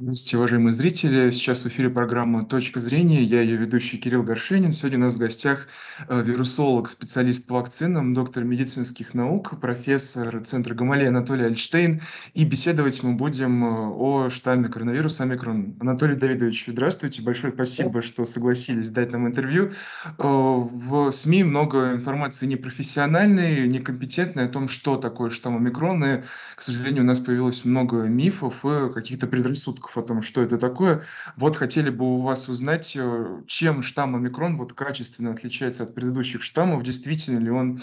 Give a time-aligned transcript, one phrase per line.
[0.00, 1.30] Здравствуйте, уважаемые зрители.
[1.30, 3.22] Сейчас в эфире программа «Точка зрения».
[3.22, 4.72] Я ее ведущий Кирилл Горшенин.
[4.72, 5.68] Сегодня у нас в гостях
[6.08, 12.02] э, вирусолог, специалист по вакцинам, доктор медицинских наук, профессор Центра Гамалея Анатолий Альштейн.
[12.32, 15.76] И беседовать мы будем э, о штамме коронавируса омикрон.
[15.78, 17.22] Анатолий Давидович, здравствуйте.
[17.22, 19.74] Большое спасибо, что согласились дать нам интервью.
[20.06, 26.04] Э, в СМИ много информации непрофессиональной, некомпетентной о том, что такое штамм омикрон.
[26.04, 26.22] И,
[26.56, 31.02] к сожалению, у нас появилось много мифов и каких-то предрассудков о том, что это такое.
[31.36, 36.42] Вот хотели бы у вас узнать, э, чем штамм омикрон вот качественно отличается от предыдущих
[36.42, 37.82] штаммов, действительно ли он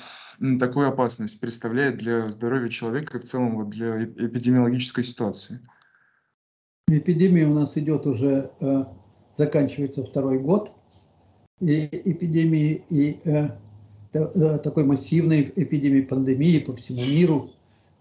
[0.60, 5.60] такую опасность представляет для здоровья человека и в целом вот для эпидемиологической ситуации.
[6.88, 8.86] Эпидемия у нас идет уже, э,
[9.38, 10.74] заканчивается второй год,
[11.60, 13.50] и эпидемии, и э,
[14.60, 17.52] такой массивной эпидемии, пандемии по всему миру.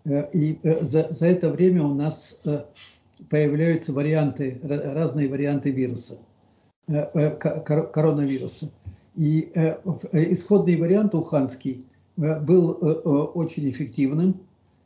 [0.07, 2.41] И за, за это время у нас
[3.29, 6.18] появляются варианты, разные варианты вируса,
[6.88, 8.71] э, э, коронавируса.
[9.15, 9.77] И э,
[10.12, 11.85] исходный вариант уханский
[12.16, 12.79] был
[13.35, 14.40] очень эффективным,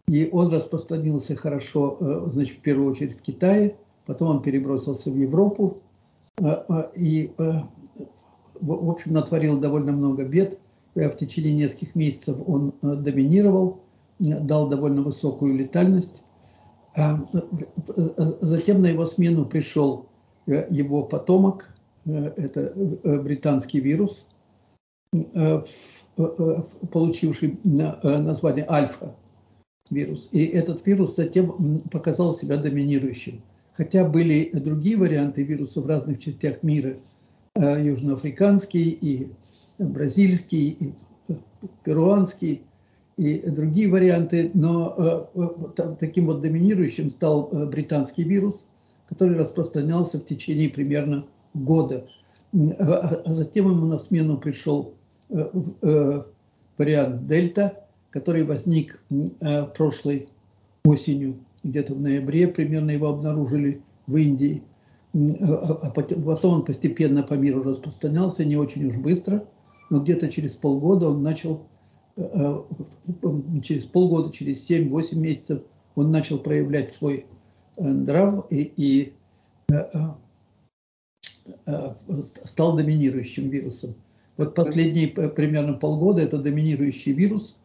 [0.06, 3.76] и он распространился хорошо, значит, в первую очередь в Китае,
[4.06, 5.78] потом он перебросился в Европу,
[6.94, 10.60] и, в общем, натворил довольно много бед.
[10.94, 13.80] В течение нескольких месяцев он доминировал,
[14.20, 16.22] дал довольно высокую летальность.
[16.97, 17.19] А,
[18.41, 20.06] затем на его смену пришел
[20.47, 21.75] э, его потомок,
[22.06, 24.27] э, это э, британский вирус,
[26.91, 29.15] получивший название альфа
[29.91, 30.28] вирус.
[30.33, 33.41] И этот вирус затем показал себя доминирующим.
[33.75, 36.97] Хотя были другие варианты вируса в разных частях мира,
[37.56, 39.33] южноафриканский и
[39.78, 40.92] бразильский, и
[41.84, 42.62] перуанский–
[43.16, 45.40] и другие варианты, но э,
[45.78, 48.66] э, таким вот доминирующим стал э, британский вирус,
[49.08, 52.06] который распространялся в течение примерно года.
[52.52, 54.94] А затем ему на смену пришел
[56.78, 59.03] вариант Дельта, который возник
[59.76, 60.28] прошлой
[60.84, 64.62] осенью, где-то в ноябре примерно его обнаружили в Индии.
[65.12, 69.44] А потом он постепенно по миру распространялся, не очень уж быстро,
[69.91, 71.66] но где-то через полгода он начал
[72.16, 75.62] через полгода, через 7-8 месяцев
[75.97, 77.26] он начал проявлять свой
[77.76, 79.12] э, нрав и, и
[79.69, 80.12] э,
[82.44, 83.94] стал доминирующим вирусом.
[84.36, 87.56] Вот последние примерно полгода это доминирующий вирус.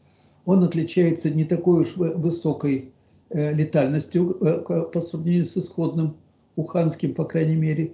[0.45, 2.91] Он отличается не такой уж высокой
[3.29, 4.33] летальностью
[4.91, 6.17] по сравнению с исходным
[6.55, 7.93] уханским, по крайней мере.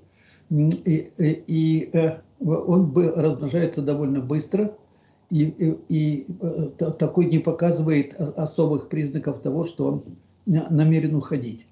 [0.50, 1.92] И, и, и
[2.40, 4.76] он размножается довольно быстро–
[5.30, 6.70] и, и, и э,
[7.00, 10.04] такой не показывает особых признаков того, что он
[10.46, 11.68] намерен уходить.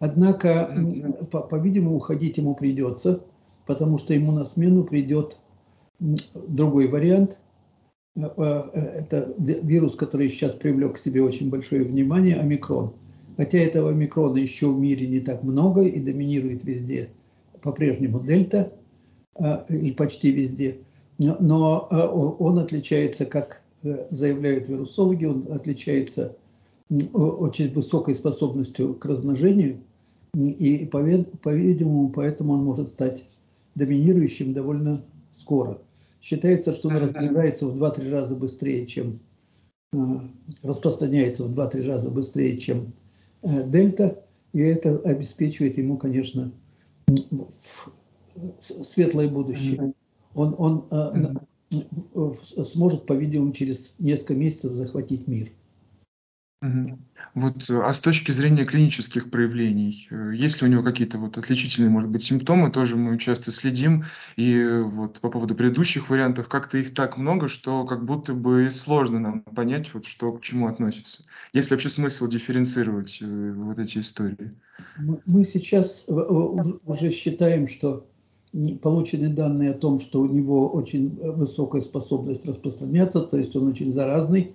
[0.00, 0.70] Однако,
[1.30, 3.20] по-видимому, уходить ему придется,
[3.66, 5.38] потому что ему на смену придет
[6.00, 7.40] другой вариант.
[8.16, 12.94] Э, э, это вирус, который сейчас привлек к себе очень большое внимание, омикрон.
[13.36, 17.10] Хотя этого омикрона еще в мире не так много и доминирует везде
[17.62, 18.72] по-прежнему дельта,
[19.68, 20.78] или почти везде–
[21.18, 26.36] но э, он отличается, как э, заявляют вирусологи, он отличается
[27.12, 29.80] очень высокой способностью к размножению,
[30.34, 33.26] и, по-видимому, поэтому он может стать
[33.74, 35.02] доминирующим довольно
[35.32, 35.78] скоро.
[36.22, 39.20] Считается, что он размножается в 2-3 раза быстрее, чем
[39.92, 39.98] э,
[40.62, 42.92] распространяется в 2-3 раза быстрее, чем
[43.42, 46.50] дельта, и это обеспечивает ему, конечно,
[48.60, 49.94] светлое будущее
[50.34, 55.52] он, он э, сможет, по-видимому, через несколько месяцев захватить мир.
[57.34, 62.10] Вот, а с точки зрения клинических проявлений, есть ли у него какие-то вот отличительные, может
[62.10, 64.02] быть, симптомы, тоже мы часто следим,
[64.36, 69.20] и вот по поводу предыдущих вариантов, как-то их так много, что как будто бы сложно
[69.20, 71.22] нам понять, вот что к чему относится.
[71.52, 74.52] Есть ли вообще смысл дифференцировать вот эти истории?
[75.26, 78.10] Мы сейчас уже считаем, что
[78.80, 83.92] получены данные о том, что у него очень высокая способность распространяться, то есть он очень
[83.92, 84.54] заразный,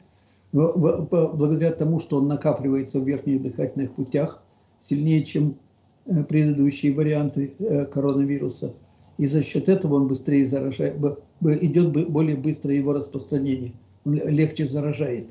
[0.52, 4.44] благодаря тому, что он накапливается в верхних дыхательных путях
[4.80, 5.58] сильнее, чем
[6.06, 8.74] э, предыдущие варианты э, коронавируса.
[9.18, 10.98] И за счет этого он быстрее заражает,
[11.42, 13.74] идет более быстрое его распространение,
[14.06, 15.30] он легче заражает.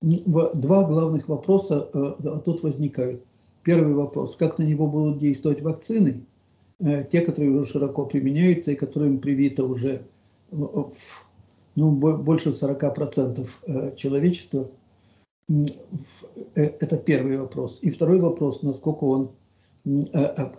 [0.00, 3.24] Два главных вопроса э, тут возникают.
[3.64, 6.37] Первый вопрос, как на него будут действовать вакцины– Э,
[6.80, 10.02] те, которые уже широко применяются и которым привито уже
[11.78, 14.70] ну, больше 40% э, человечества.
[15.48, 15.64] Э,
[16.54, 17.78] это первый вопрос.
[17.82, 19.30] И второй вопрос, насколько он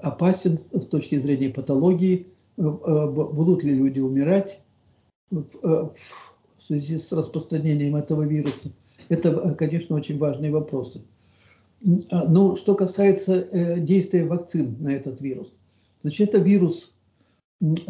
[0.02, 2.28] опасен с точки зрения патологии,
[2.58, 4.64] будут ли люди умирать
[5.30, 5.94] в
[6.58, 8.72] связи с распространением этого вируса.
[9.10, 11.04] Это, конечно, очень важные вопросы.
[11.82, 15.60] Ну, что касается действия вакцин на этот вирус.
[16.02, 16.94] Значит, это вирус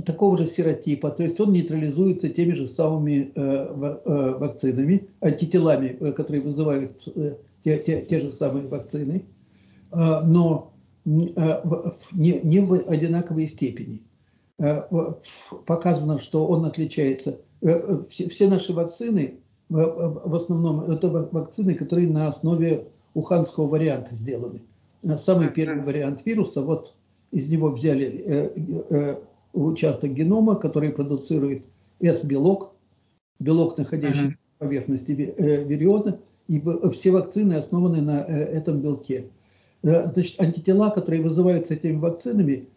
[0.04, 7.08] такого же серотипа, то есть он нейтрализуется теми же самыми вакцинами, антителами, которые вызывают
[7.64, 9.26] те, те, те же самые вакцины,
[9.92, 10.74] но
[11.06, 14.02] не, не в одинаковой степени.
[15.68, 17.38] Показано, что он отличается.
[18.10, 19.36] Все, все наши вакцины,
[19.70, 24.62] в основном, это вакцины, которые на основе уханского варианта сделаны.
[25.18, 26.96] Самый первый вариант вируса, вот
[27.32, 28.52] из него взяли
[29.54, 31.66] участок генома, который продуцирует
[32.00, 32.74] S-белок,
[33.40, 34.60] белок, находящийся uh-huh.
[34.60, 36.62] на поверхности вириона, и
[36.92, 39.26] все вакцины основаны на этом белке.
[39.82, 42.68] Значит, антитела, которые вызываются этими вакцинами,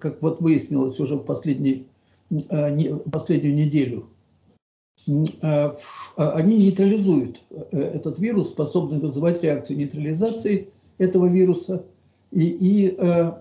[0.00, 1.86] как вот выяснилось уже в последний,
[2.30, 4.06] последнюю неделю,
[6.16, 10.68] они нейтрализуют этот вирус, способны вызывать реакцию нейтрализации
[10.98, 11.84] этого вируса–
[12.32, 13.32] и, и э,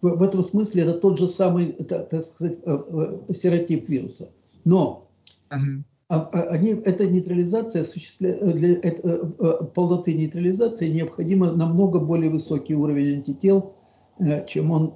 [0.00, 2.78] в этом смысле это тот же самый, так, так сказать, э,
[3.28, 4.28] э, серотип вируса.
[4.64, 5.08] Но
[5.50, 6.28] uh-huh.
[6.32, 7.84] они, эта нейтрализация
[8.20, 9.26] для это,
[9.74, 13.74] полноты нейтрализации необходимо намного более высокий уровень антител,
[14.46, 14.94] чем он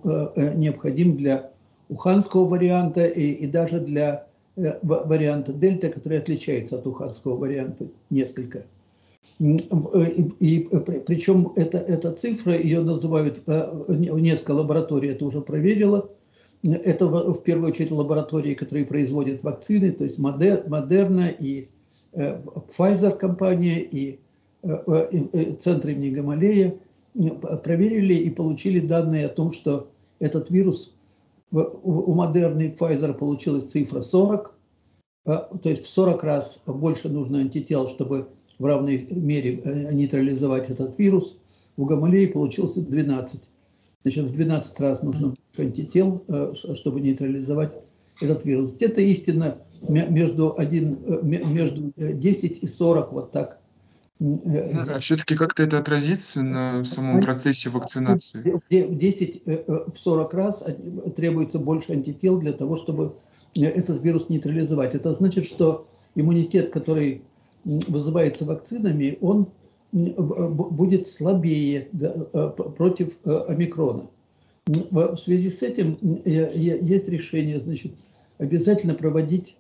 [0.57, 1.51] необходим для
[1.89, 4.27] уханского варианта и, и даже для
[4.57, 8.65] варианта дельта, который отличается от уханского варианта несколько.
[9.43, 10.69] Э, и, и
[11.07, 16.09] причем это, эта цифра, ее называют, э, несколько лабораторий это уже проверила,
[16.63, 21.69] это в, в первую очередь лаборатории, которые производят вакцины, то есть Модерна и
[22.13, 22.41] э,
[22.77, 24.21] Pfizer компания и
[25.61, 26.77] Центр имени Гамалея
[27.65, 29.91] проверили и получили данные о том, что
[30.21, 30.95] этот вирус
[31.51, 34.55] у Модерны и Pfizer получилась цифра 40,
[35.25, 38.29] то есть в 40 раз больше нужно антител, чтобы
[38.63, 41.37] в равной мере э, нейтрализовать этот вирус.
[41.77, 43.41] У Гамалеи получился 12.
[44.05, 47.79] Значит, в 12 раз нужно антител, э, чтобы нейтрализовать
[48.21, 48.77] этот вирус.
[48.79, 53.59] Это истина между, один, э, между 10 и 40, вот так.
[54.21, 58.63] А все-таки как-то это отразится на самом процессе вакцинации?
[58.71, 60.65] 10 в 40 раз
[61.17, 63.17] требуется больше антител для того, чтобы
[63.57, 64.95] этот вирус нейтрализовать.
[64.95, 67.23] Это значит, что иммунитет, который
[67.65, 69.49] вызывается вакцинами, он
[69.93, 74.09] будет слабее э, против э, омикрона.
[74.67, 77.93] В связи с этим есть решение, значит,
[78.39, 79.57] обязательно проводить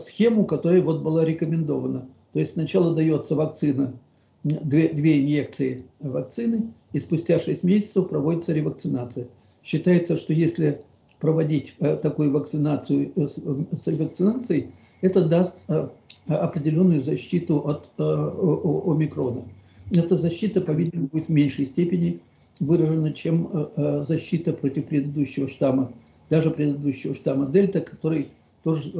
[0.00, 2.08] схему, которая вот была рекомендована.
[2.32, 3.94] То есть сначала дается вакцина,
[4.42, 9.28] две, две инъекции вакцины, и спустя 6 месяцев проводится ревакцинация.
[9.62, 10.82] Считается, что если
[11.20, 15.64] проводить э, такую вакцинацию с вакцинацией, это даст
[16.26, 19.42] определенную защиту от э, омикрона.
[19.90, 22.20] Эта защита, по-видимому, будет в меньшей степени
[22.60, 25.92] выражена, чем э, э, защита против предыдущего штамма,
[26.30, 28.28] даже предыдущего штамма дельта, который
[28.62, 28.92] тоже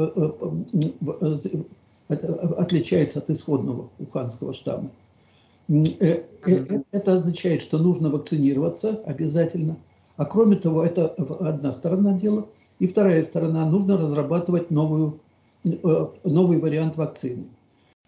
[2.08, 4.90] отличается от исходного уханского штамма.
[5.68, 9.76] Это означает, что нужно вакцинироваться обязательно.
[10.16, 12.46] А кроме того, это одна сторона дела.
[12.80, 15.31] И вторая сторона, нужно разрабатывать новую Э,
[15.64, 17.44] новый вариант вакцины.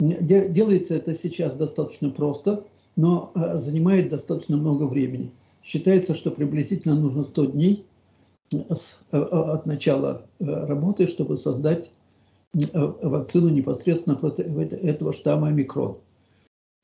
[0.01, 2.65] Делается это сейчас достаточно просто,
[2.97, 5.31] но э, занимает достаточно много времени.
[5.63, 7.87] Считается, что приблизительно нужно 100 дней
[8.53, 8.59] э,
[9.17, 11.91] от начала работы, чтобы создать
[12.53, 15.99] вакцину непосредственно против этого штамма омикрон.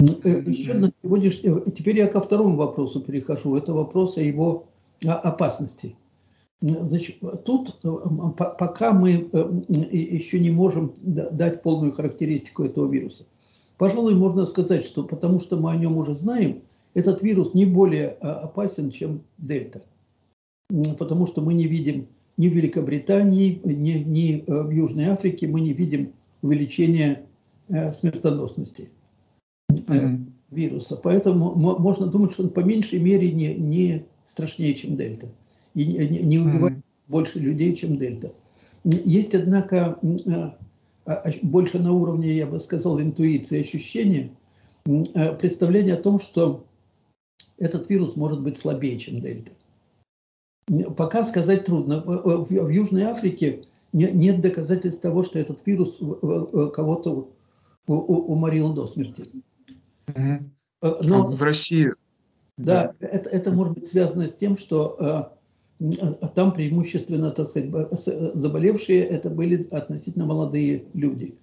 [0.00, 1.71] Еще на сегодняшний...
[1.73, 3.57] Теперь я ко второму вопросу перехожу.
[3.57, 4.67] Это вопрос о его
[5.07, 5.97] опасности.
[6.62, 7.88] Значит, тут э,
[8.37, 13.25] пока мы э, еще не можем дать полную характеристику этого вируса.
[13.79, 16.61] Пожалуй, можно сказать, что потому что мы о нем уже знаем,
[16.93, 19.83] этот вирус не более э, опасен, чем дельта.
[20.99, 25.73] Потому что мы не видим ни в Великобритании, ни, ни в Южной Африке, мы не
[25.73, 26.12] видим
[26.43, 27.25] увеличения
[27.69, 28.90] смертоносности
[30.50, 30.97] вируса.
[30.97, 35.29] Поэтому можно думать, что он по меньшей мере не, не страшнее, чем дельта
[35.75, 35.85] и
[36.25, 36.83] не убивает mm-hmm.
[37.09, 38.33] больше людей, чем дельта.
[38.85, 40.59] Есть, однако, а,
[41.05, 44.31] а, больше на уровне, я бы сказал, интуиции, ощущения,
[45.15, 46.65] а, представление о том, что
[47.59, 49.53] этот вирус может быть слабее, чем дельта.
[50.97, 52.00] Пока сказать трудно.
[52.00, 57.29] В Южной Африке нет доказательств того, что этот вирус кого-то
[57.87, 59.29] уморил до смерти.
[60.81, 61.91] Но в России...
[62.57, 63.07] Да, да.
[63.09, 65.33] Это, это может быть связано с тем, что
[66.35, 67.71] там преимущественно, так сказать,
[68.35, 71.35] заболевшие это были относительно молодые люди.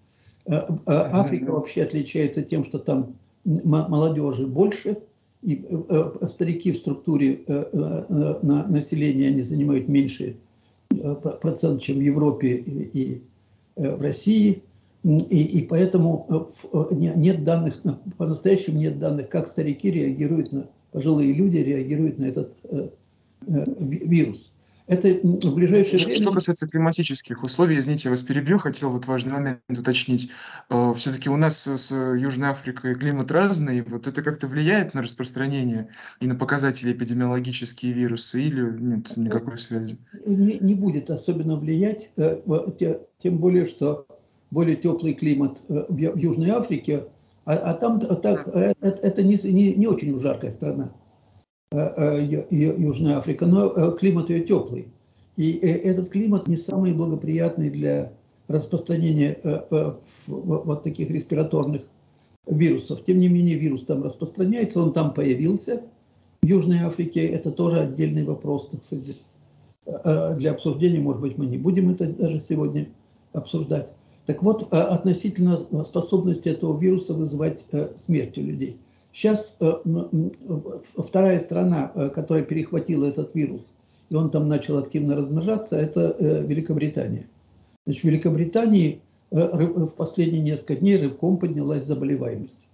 [0.85, 4.97] Африка вообще отличается тем, что там молодежи больше,
[5.41, 5.65] и
[6.27, 10.37] старики в структуре населения они занимают меньше
[11.41, 13.21] процент, чем в Европе и
[13.75, 14.61] в России.
[15.03, 16.51] И, и поэтому
[16.91, 17.81] нет данных,
[18.17, 22.89] по-настоящему нет данных, как старики реагируют на, пожилые люди реагируют на этот Э,
[23.41, 24.51] вирус.
[24.87, 26.15] Это в ближайшее время...
[26.15, 30.29] Что касается климатических условий, извините, я вас перебью, хотел вот важный момент уточнить.
[30.69, 35.89] Э, Все-таки у нас с Южной Африкой климат разный, вот это как-то влияет на распространение
[36.21, 39.97] и на показатели эпидемиологические вирусы или нет никакой связи?
[40.25, 42.39] Не, не будет особенно влиять, э,
[43.19, 44.07] тем более, что
[44.51, 47.07] более теплый климат в Южной Африке,
[47.43, 50.93] а, а там так, это не, не, не очень жаркая страна.
[51.71, 54.87] Э, э, Южная Африка, но э, климат ее теплый.
[55.35, 58.13] И этот климат не самый благоприятный для
[58.47, 59.37] распространения
[60.25, 61.83] вот таких респираторных
[62.47, 63.03] вирусов.
[63.03, 65.83] Тем не менее, вирус там распространяется, он там появился.
[66.41, 69.17] В Южной Африке это тоже отдельный вопрос, так сказать,
[70.37, 70.99] для обсуждения.
[70.99, 72.87] Может быть, мы не будем это даже сегодня
[73.33, 73.93] обсуждать.
[74.25, 77.65] Так вот, относительно способности этого вируса вызывать
[77.97, 78.77] смерть у людей.
[79.11, 79.73] Сейчас э,
[80.95, 83.71] вторая страна, э, которая перехватила этот вирус,
[84.09, 87.27] и он там начал активно размножаться, это э, Великобритания.
[87.85, 92.67] Значит, в Великобритании в последние несколько дней рывком поднялась заболеваемость.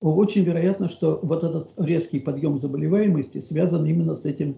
[0.00, 4.56] Очень вероятно, что вот этот резкий подъем заболеваемости связан именно с этим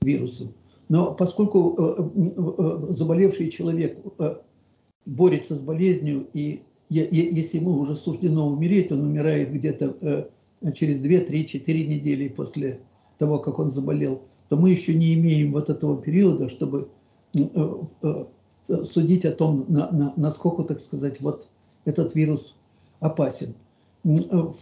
[0.00, 0.54] вирусом.
[0.88, 2.12] Но поскольку
[2.90, 3.98] заболевший человек
[5.06, 10.30] борется с болезнью, и если ему уже суждено умереть, он умирает где-то
[10.74, 12.80] через 2, 3, 4 недели после
[13.18, 16.88] того, как он заболел, то мы еще не имеем вот этого периода, чтобы
[17.34, 17.40] э,
[18.02, 18.24] э,
[18.84, 21.48] судить о том, на, на, насколько, так сказать, вот
[21.84, 22.56] этот вирус
[22.98, 23.54] опасен.
[24.04, 24.52] Э,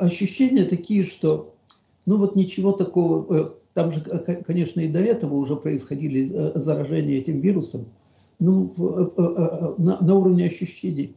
[0.00, 1.54] ощущения такие, что
[2.04, 4.00] ну вот ничего такого, там же,
[4.46, 7.86] конечно, и до этого уже происходили заражения этим вирусом,
[8.40, 8.74] ну,
[9.78, 11.14] на, на уровне ощущений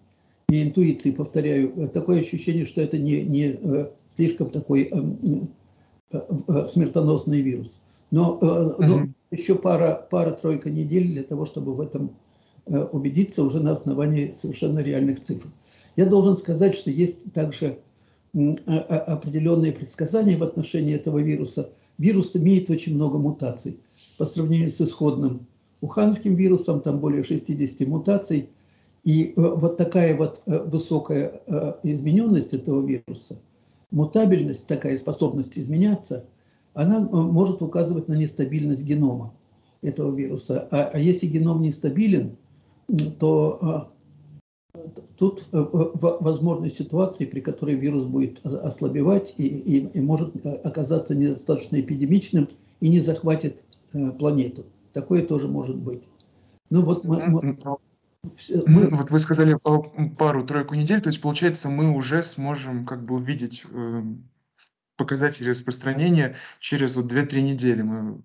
[0.50, 7.42] и интуиции, повторяю, такое ощущение, что это не, не э, слишком такой э, э, смертоносный
[7.42, 7.82] вирус.
[8.12, 12.16] Но, но еще пара, пара-тройка недель для того, чтобы в этом
[12.66, 15.50] убедиться уже на основании совершенно реальных цифр.
[15.96, 17.80] Я должен сказать, что есть также
[18.34, 21.72] определенные предсказания в отношении этого вируса.
[21.98, 23.80] Вирус имеет очень много мутаций.
[24.18, 25.48] По сравнению с исходным
[25.82, 28.50] уханским вирусом, там более 60 мутаций–
[29.06, 33.38] и э, вот такая вот э, высокая э, измененность этого вируса,
[33.92, 36.26] мутабельность, такая способность изменяться,
[36.74, 39.34] она может указывать на нестабильность генома
[39.84, 40.68] этого вируса.
[40.72, 42.36] А, а если геном нестабилен,
[43.20, 43.92] то
[45.18, 52.50] тут возможны ситуации, при которой вирус будет ослабевать и, и, и может оказаться недостаточно эпидемичным
[52.82, 53.64] и не захватит
[54.20, 54.66] планету.
[54.92, 56.04] Такое тоже может быть.
[56.70, 57.58] Ну вот мы, мы,
[58.66, 58.90] мы...
[58.90, 59.58] Вот вы сказали
[60.18, 64.04] пару-тройку недель, то есть получается мы уже сможем как бы увидеть э,
[64.98, 67.82] показатели распространения через вот 2-3 недели.
[67.82, 68.22] Мы...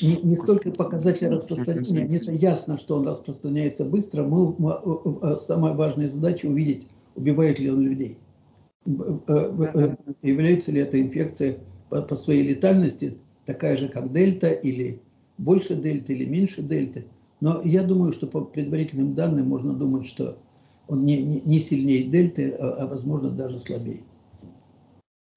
[0.00, 4.24] Не, не столько показатели распространения, это ясно, что он распространяется быстро.
[4.24, 4.78] Мы, мы,
[5.22, 8.18] э, самая важная задача увидеть, убивает ли он людей.
[8.86, 11.58] Э, является ли эта инфекция
[11.90, 15.00] по, по своей летальности такая же, как дельта, или
[15.38, 17.06] больше дельты, или меньше дельты.
[17.40, 20.38] Но я думаю, что по предварительным данным можно думать, что
[20.86, 24.00] он не, не, не сильнее дельты, а, а возможно даже слабее.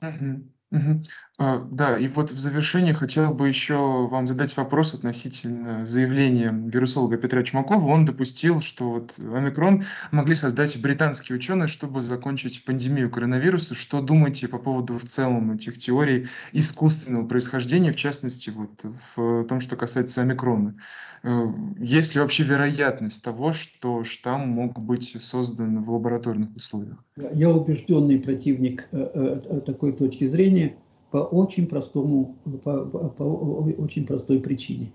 [0.02, 0.44] Uh-huh.
[0.72, 1.04] Мгм.
[1.40, 7.18] А, да, и вот в завершение хотел бы еще вам задать вопрос относительно заявления вирусолога
[7.18, 7.86] Петра Чумакова.
[7.86, 13.76] Он допустил, что вот омикрон могли создать британские ученые, чтобы закончить пандемию коронавируса.
[13.76, 18.84] Что думаете по поводу в целом этих теорий искусственного происхождения, в частности, вот
[19.16, 20.74] в том, что касается омикрона?
[21.22, 21.46] Э,
[21.78, 26.98] есть ли вообще вероятность того, что штамм мог быть создан в лабораторных условиях?
[27.16, 30.76] Я убежденный противник э, э, такой точки зрения
[31.12, 34.92] по очень простому, по, по, по очень простой причине.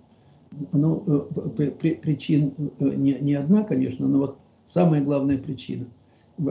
[0.73, 0.99] Ну,
[1.57, 5.87] причин не, не одна, конечно, но вот самая главная причина.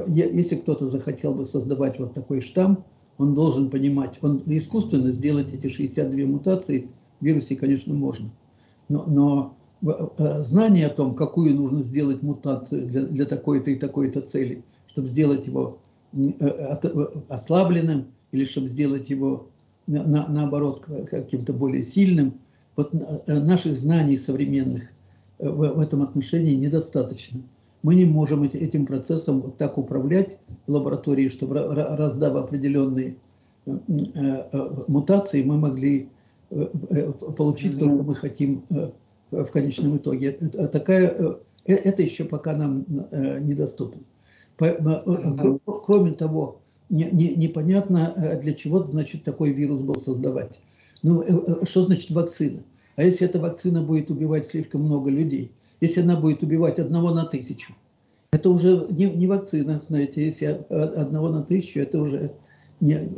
[0.08, 2.84] Если кто-то захотел бы создавать вот такой штамм,
[3.18, 6.88] он должен понимать, он искусственно сделать эти 62 мутации
[7.20, 8.32] в вирусе, конечно, можно.
[8.90, 14.22] Но, но Э, знание о том, какую нужно сделать мутацию для, для такой-то и такой-то
[14.22, 15.80] цели, чтобы сделать его
[16.14, 19.48] э, э, ослабленным или чтобы сделать его
[19.92, 22.34] на, на, наоборот каким-то более сильным.
[22.76, 22.94] Вот
[23.28, 24.84] наших знаний современных
[25.38, 27.42] в, в этом отношении недостаточно.
[27.84, 33.16] Мы не можем этим процессом вот так управлять в лаборатории, чтобы раздав определенные
[33.66, 33.72] э,
[34.16, 36.10] э, мутации, мы могли
[36.52, 36.68] э,
[37.36, 38.64] получить то, что мы хотим
[39.32, 40.34] в конечном итоге.
[40.34, 44.02] Такая, это еще пока нам недоступно.
[44.58, 46.61] Кроме того,
[46.92, 50.60] непонятно, для чего значит, такой вирус был создавать.
[51.02, 51.24] Ну,
[51.64, 52.64] что значит вакцина?
[52.96, 55.52] А если эта вакцина будет убивать слишком много людей?
[55.80, 57.74] Если она будет убивать одного на тысячу?
[58.32, 62.34] Это уже не, не вакцина, знаете, если одного на тысячу, это уже
[62.80, 63.10] не,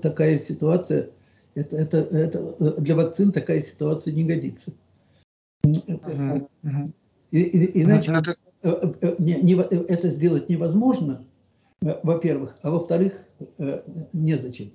[0.00, 1.10] такая ситуация,
[1.54, 4.72] это, это, это, для вакцин такая ситуация не годится.
[5.64, 8.10] И, и, иначе
[8.62, 9.16] uh-huh.
[9.18, 11.24] не, не, это сделать невозможно,
[12.02, 13.24] во-первых, а во-вторых,
[14.12, 14.70] незачем.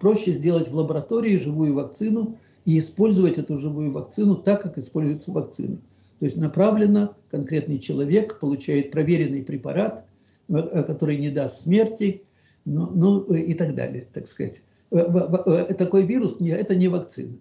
[0.00, 5.78] Проще сделать в лаборатории живую вакцину и использовать эту живую вакцину так, как используются вакцины.
[6.18, 10.04] То есть направленно конкретный человек получает проверенный препарат,
[10.48, 12.24] э, который не даст смерти,
[12.66, 14.60] ну, ну и так далее, так сказать.
[14.90, 17.38] Такой вирус– это не вакцина.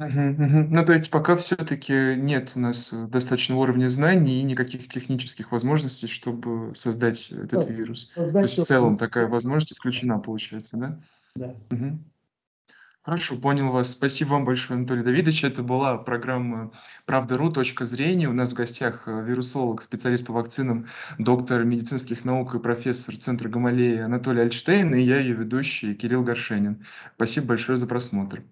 [0.00, 0.70] Мгм, мгм.
[0.70, 5.50] Ну, то есть пока все-таки нет у нас э, достаточного уровня знаний и никаких технических
[5.50, 8.06] возможностей, чтобы создать этот Да, вирус.
[8.14, 11.00] То создать есть в целом такая возможность исключена, получается, да?
[11.34, 11.54] Да.
[11.70, 12.04] Мгм.
[13.02, 13.90] Хорошо, понял вас.
[13.90, 15.42] Спасибо вам большое, Анатолий Давидович.
[15.44, 16.72] Это была программа
[17.06, 17.50] «Правда.ру.
[17.50, 18.28] Точка зрения».
[18.28, 20.86] У нас в гостях э, вирусолог, специалист по вакцинам,
[21.18, 26.84] доктор медицинских наук и профессор Центра Гамалеи Анатолий Альштейн, и я ее ведущий Кирилл Горшенин.
[27.16, 28.42] Спасибо большое за просмотр.